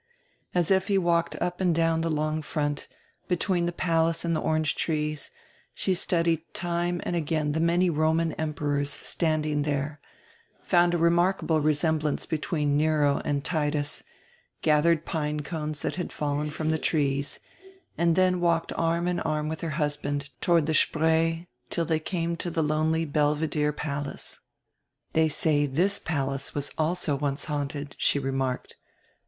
As 0.55 0.71
Effi 0.71 0.97
walked 0.97 1.35
up 1.39 1.61
and 1.61 1.75
down 1.75 2.01
the 2.01 2.09
long 2.09 2.41
front, 2.41 2.87
hetween 3.29 3.65
tire 3.67 3.71
Palace 3.71 4.25
and 4.25 4.33
tire 4.33 4.43
orange 4.43 4.73
trees, 4.73 5.29
she 5.75 5.93
studied 5.93 6.41
time 6.55 6.99
and 7.03 7.15
again 7.15 7.53
tire 7.53 7.61
many 7.61 7.87
Roman 7.87 8.31
emperors 8.33 8.89
standing 8.89 9.61
there, 9.61 10.01
found 10.63 10.95
a 10.95 10.97
remark 10.97 11.43
able 11.43 11.61
resemhlance 11.61 12.27
between 12.27 12.75
Nero 12.75 13.21
and 13.23 13.45
Titus, 13.45 14.01
gathered 14.63 15.05
pine 15.05 15.41
cones 15.41 15.81
tirat 15.81 15.97
had 15.97 16.11
fallen 16.11 16.49
from 16.49 16.71
the 16.71 16.79
trees, 16.79 17.39
and 17.95 18.15
then 18.15 18.39
walked 18.41 18.73
arm 18.73 19.07
in 19.07 19.19
arm 19.19 19.49
with 19.49 19.61
her 19.61 19.77
husband 19.77 20.31
toward 20.41 20.65
the 20.65 20.73
Spree 20.73 21.45
till 21.69 21.85
they 21.85 21.99
came 21.99 22.35
to 22.37 22.49
the 22.49 22.63
lonely 22.63 23.05
Belvedere 23.05 23.71
Palace. 23.71 24.39
"They 25.13 25.29
say 25.29 25.67
this 25.67 25.99
palace 25.99 26.55
was 26.55 26.71
also 26.75 27.15
once 27.15 27.45
haunted," 27.45 27.95
she 27.99 28.17
remarked. 28.17 28.77